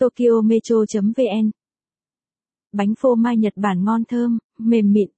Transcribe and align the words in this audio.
Tokyo 0.00 0.40
Metro.vn 0.44 1.50
Bánh 2.72 2.94
phô 2.98 3.14
mai 3.14 3.36
Nhật 3.36 3.52
Bản 3.56 3.84
ngon 3.84 4.04
thơm, 4.04 4.38
mềm 4.58 4.92
mịn. 4.92 5.08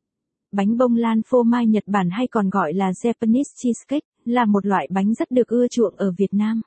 Bánh 0.53 0.77
bông 0.77 0.97
lan 0.97 1.23
phô 1.27 1.43
mai 1.43 1.67
Nhật 1.67 1.83
Bản 1.87 2.11
hay 2.11 2.27
còn 2.27 2.51
gọi 2.51 2.73
là 2.73 2.91
Japanese 2.91 3.53
cheesecake, 3.63 4.07
là 4.25 4.45
một 4.45 4.67
loại 4.67 4.89
bánh 4.91 5.15
rất 5.15 5.31
được 5.31 5.49
ưa 5.49 5.69
chuộng 5.69 5.95
ở 5.97 6.13
Việt 6.19 6.33
Nam. 6.35 6.61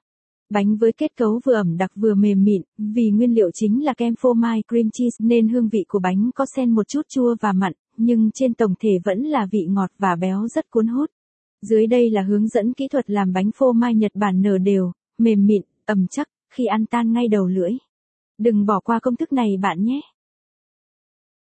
Bánh 0.49 0.77
với 0.77 0.91
kết 0.91 1.11
cấu 1.17 1.41
vừa 1.45 1.53
ẩm 1.53 1.77
đặc 1.77 1.91
vừa 1.95 2.15
mềm 2.15 2.43
mịn, 2.43 2.61
vì 2.77 3.09
nguyên 3.09 3.33
liệu 3.33 3.51
chính 3.53 3.85
là 3.85 3.93
kem 3.93 4.13
phô 4.19 4.33
mai 4.33 4.63
cream 4.67 4.89
cheese 4.93 5.17
nên 5.19 5.47
hương 5.47 5.69
vị 5.69 5.85
của 5.87 5.99
bánh 5.99 6.29
có 6.35 6.45
xen 6.55 6.71
một 6.71 6.87
chút 6.87 7.01
chua 7.09 7.35
và 7.41 7.53
mặn, 7.53 7.73
nhưng 7.97 8.29
trên 8.33 8.53
tổng 8.53 8.73
thể 8.79 8.99
vẫn 9.03 9.23
là 9.23 9.47
vị 9.51 9.65
ngọt 9.69 9.91
và 9.97 10.15
béo 10.15 10.47
rất 10.47 10.69
cuốn 10.69 10.87
hút. 10.87 11.11
Dưới 11.61 11.87
đây 11.87 12.09
là 12.09 12.21
hướng 12.21 12.47
dẫn 12.47 12.73
kỹ 12.73 12.87
thuật 12.87 13.09
làm 13.09 13.33
bánh 13.33 13.51
phô 13.55 13.71
mai 13.71 13.95
Nhật 13.95 14.11
Bản 14.13 14.41
nở 14.41 14.57
đều, 14.57 14.91
mềm 15.17 15.45
mịn, 15.45 15.61
ẩm 15.85 16.07
chắc, 16.09 16.27
khi 16.53 16.65
ăn 16.65 16.85
tan 16.85 17.13
ngay 17.13 17.27
đầu 17.27 17.47
lưỡi. 17.47 17.71
Đừng 18.37 18.65
bỏ 18.65 18.79
qua 18.79 18.99
công 18.99 19.15
thức 19.15 19.33
này 19.33 19.57
bạn 19.61 19.83
nhé. 19.83 20.01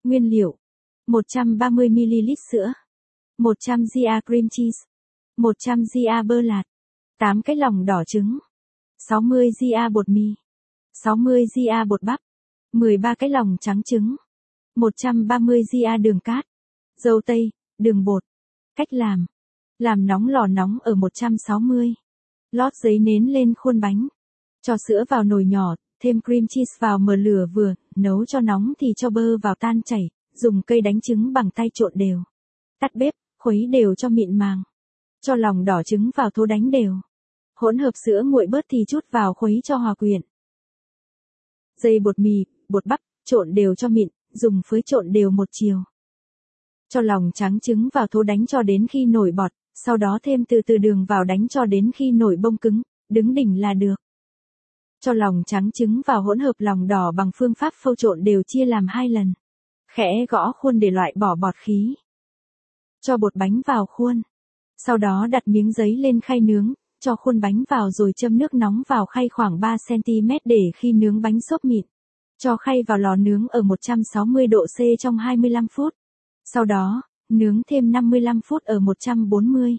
Nguyên 0.04 0.30
liệu 0.30 0.58
130ml 1.08 2.36
sữa 2.52 2.74
100g 3.38 4.22
cream 4.26 4.50
cheese 4.52 4.80
100g 5.38 6.28
bơ 6.28 6.42
lạt 6.42 6.64
8 7.18 7.42
cái 7.42 7.56
lòng 7.56 7.86
đỏ 7.86 8.04
trứng 8.08 8.40
60g 9.10 9.92
bột 9.92 10.10
mì 10.10 10.36
60g 11.04 11.88
bột 11.88 12.04
bắp 12.04 12.20
13 12.74 13.16
cái 13.16 13.30
lòng 13.30 13.58
trắng 13.62 13.84
trứng 13.84 14.16
130g 14.76 16.02
đường 16.02 16.20
cát 16.20 16.46
dâu 16.98 17.22
tây, 17.26 17.50
đường 17.78 18.04
bột 18.04 18.24
Cách 18.76 18.94
làm 18.94 19.26
Làm 19.80 20.06
nóng 20.06 20.28
lò 20.28 20.48
nóng 20.48 20.78
ở 20.82 20.96
160 20.96 21.94
Lót 22.52 22.74
giấy 22.76 23.00
nến 23.00 23.26
lên 23.26 23.54
khuôn 23.58 23.80
bánh 23.80 24.08
Cho 24.62 24.78
sữa 24.88 25.04
vào 25.10 25.24
nồi 25.24 25.46
nhỏ, 25.46 25.76
thêm 26.00 26.22
cream 26.22 26.48
cheese 26.50 26.78
vào 26.80 27.00
mở 27.00 27.16
lửa 27.16 27.46
vừa, 27.54 27.74
nấu 27.96 28.26
cho 28.26 28.42
nóng 28.42 28.74
thì 28.80 28.88
cho 28.98 29.10
bơ 29.10 29.38
vào 29.38 29.56
tan 29.56 29.82
chảy, 29.82 30.10
dùng 30.34 30.62
cây 30.62 30.82
đánh 30.82 31.02
trứng 31.02 31.34
bằng 31.34 31.50
tay 31.52 31.70
trộn 31.74 31.92
đều. 31.96 32.24
Tắt 32.80 32.96
bếp, 32.96 33.14
khuấy 33.40 33.68
đều 33.68 33.96
cho 33.96 34.10
mịn 34.10 34.38
màng. 34.38 34.64
Cho 35.22 35.36
lòng 35.36 35.66
đỏ 35.66 35.84
trứng 35.84 36.10
vào 36.16 36.30
thố 36.30 36.46
đánh 36.46 36.72
đều. 36.72 36.96
Hỗn 37.56 37.78
hợp 37.78 37.92
sữa 38.06 38.22
nguội 38.26 38.48
bớt 38.48 38.66
thì 38.70 38.86
chút 38.88 39.06
vào 39.12 39.34
khuấy 39.34 39.62
cho 39.64 39.78
hòa 39.78 39.94
quyện. 39.94 40.22
Dây 41.78 42.00
bột 42.00 42.20
mì, 42.20 42.46
bột 42.70 42.86
bắp, 42.86 43.00
trộn 43.26 43.54
đều 43.54 43.76
cho 43.76 43.88
mịn, 43.88 44.08
dùng 44.34 44.62
phới 44.68 44.82
trộn 44.82 45.12
đều 45.12 45.32
một 45.32 45.48
chiều. 45.52 45.84
Cho 46.90 47.02
lòng 47.02 47.32
trắng 47.34 47.60
trứng 47.60 47.90
vào 47.94 48.08
thố 48.08 48.24
đánh 48.24 48.46
cho 48.46 48.62
đến 48.62 48.88
khi 48.88 49.06
nổi 49.06 49.32
bọt, 49.32 49.52
sau 49.74 49.98
đó 49.98 50.20
thêm 50.24 50.46
từ 50.46 50.62
từ 50.66 50.78
đường 50.78 51.06
vào 51.06 51.24
đánh 51.24 51.48
cho 51.48 51.66
đến 51.66 51.92
khi 51.96 52.12
nổi 52.12 52.36
bông 52.36 52.58
cứng, 52.58 52.82
đứng 53.10 53.34
đỉnh 53.34 53.62
là 53.62 53.74
được. 53.74 53.96
Cho 55.02 55.14
lòng 55.14 55.44
trắng 55.46 55.72
trứng 55.72 56.02
vào 56.06 56.22
hỗn 56.22 56.40
hợp 56.40 56.54
lòng 56.58 56.88
đỏ 56.88 57.12
bằng 57.12 57.32
phương 57.36 57.54
pháp 57.54 57.74
phâu 57.84 57.96
trộn 57.96 58.24
đều 58.24 58.44
chia 58.48 58.66
làm 58.66 58.86
hai 58.88 59.10
lần. 59.10 59.34
Khẽ 59.92 60.26
gõ 60.30 60.52
khuôn 60.52 60.80
để 60.80 60.90
loại 60.92 61.14
bỏ 61.16 61.36
bọt 61.36 61.56
khí. 61.56 61.96
Cho 63.02 63.18
bột 63.18 63.36
bánh 63.36 63.62
vào 63.66 63.86
khuôn. 63.86 64.22
Sau 64.78 64.98
đó 64.98 65.28
đặt 65.30 65.48
miếng 65.48 65.72
giấy 65.72 65.96
lên 65.96 66.22
khay 66.22 66.40
nướng, 66.40 66.74
cho 67.00 67.16
khuôn 67.16 67.40
bánh 67.40 67.64
vào 67.70 67.92
rồi 67.92 68.12
châm 68.16 68.38
nước 68.38 68.54
nóng 68.54 68.82
vào 68.88 69.06
khay 69.06 69.30
khoảng 69.30 69.60
3cm 69.60 70.40
để 70.46 70.72
khi 70.76 70.94
nướng 70.94 71.22
bánh 71.22 71.42
xốp 71.42 71.66
mịn. 71.66 71.86
Cho 72.38 72.58
khay 72.58 72.84
vào 72.84 72.98
lò 72.98 73.16
nướng 73.16 73.48
ở 73.48 73.62
160 73.62 74.48
độ 74.48 74.66
C 74.78 74.80
trong 75.00 75.18
25 75.18 75.68
phút. 75.72 75.94
Sau 76.46 76.66
đó, 76.66 77.02
nướng 77.30 77.62
thêm 77.70 77.92
55 77.92 78.42
phút 78.46 78.64
ở 78.64 78.80
140. 78.80 79.78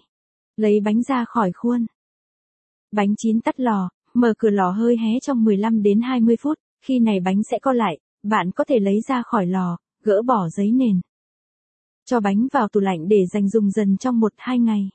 Lấy 0.57 0.79
bánh 0.79 1.03
ra 1.03 1.25
khỏi 1.25 1.51
khuôn. 1.51 1.85
Bánh 2.91 3.15
chín 3.17 3.41
tắt 3.41 3.59
lò, 3.59 3.89
mở 4.13 4.33
cửa 4.37 4.49
lò 4.49 4.71
hơi 4.71 4.97
hé 4.97 5.19
trong 5.19 5.43
15 5.43 5.83
đến 5.83 6.01
20 6.01 6.35
phút, 6.41 6.59
khi 6.81 6.99
này 6.99 7.19
bánh 7.19 7.43
sẽ 7.43 7.59
co 7.59 7.73
lại, 7.73 7.99
bạn 8.23 8.51
có 8.51 8.63
thể 8.63 8.79
lấy 8.79 9.01
ra 9.07 9.23
khỏi 9.25 9.47
lò, 9.47 9.77
gỡ 10.03 10.21
bỏ 10.21 10.49
giấy 10.49 10.71
nền. 10.71 11.01
Cho 12.05 12.19
bánh 12.19 12.47
vào 12.51 12.67
tủ 12.67 12.79
lạnh 12.79 13.07
để 13.07 13.25
dành 13.25 13.49
dùng 13.49 13.71
dần 13.71 13.97
trong 13.97 14.19
1-2 14.19 14.63
ngày. 14.63 14.89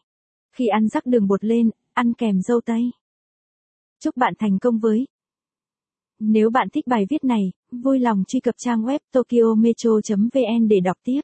Khi 0.52 0.66
ăn 0.66 0.88
rắc 0.88 1.06
đường 1.06 1.26
bột 1.26 1.44
lên, 1.44 1.70
ăn 1.92 2.12
kèm 2.12 2.40
dâu 2.42 2.60
tây. 2.60 2.90
Chúc 4.00 4.16
bạn 4.16 4.34
thành 4.38 4.58
công 4.58 4.78
với. 4.78 5.06
Nếu 6.18 6.50
bạn 6.50 6.68
thích 6.72 6.86
bài 6.86 7.06
viết 7.10 7.24
này, 7.24 7.52
vui 7.70 7.98
lòng 7.98 8.24
truy 8.28 8.40
cập 8.40 8.54
trang 8.58 8.82
web 8.82 8.98
tokyometro.vn 9.12 10.68
để 10.68 10.80
đọc 10.80 10.96
tiếp. 11.04 11.20